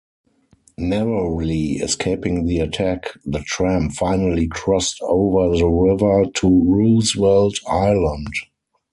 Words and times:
Narrowly 0.79 1.73
escaping 1.73 2.47
the 2.47 2.57
attack, 2.57 3.11
the 3.23 3.43
tram 3.45 3.91
finally 3.91 4.47
crossed 4.47 4.97
over 5.03 5.55
the 5.55 5.67
river 5.67 6.25
to 6.37 6.63
Roosevelt 6.65 7.59
Island. 7.67 8.31